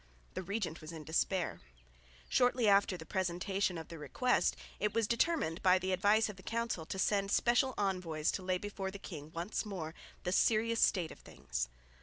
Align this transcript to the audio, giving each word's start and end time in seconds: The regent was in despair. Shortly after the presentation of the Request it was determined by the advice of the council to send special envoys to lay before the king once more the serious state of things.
The 0.33 0.41
regent 0.41 0.81
was 0.81 0.91
in 0.91 1.03
despair. 1.03 1.59
Shortly 2.27 2.67
after 2.67 2.97
the 2.97 3.05
presentation 3.05 3.77
of 3.77 3.89
the 3.89 3.99
Request 3.99 4.55
it 4.79 4.95
was 4.95 5.05
determined 5.05 5.61
by 5.61 5.77
the 5.77 5.91
advice 5.91 6.27
of 6.27 6.37
the 6.37 6.41
council 6.41 6.87
to 6.87 6.97
send 6.97 7.29
special 7.29 7.75
envoys 7.77 8.31
to 8.31 8.41
lay 8.41 8.57
before 8.57 8.89
the 8.89 8.97
king 8.97 9.31
once 9.31 9.63
more 9.63 9.93
the 10.23 10.31
serious 10.31 10.81
state 10.81 11.11
of 11.11 11.19
things. 11.19 11.69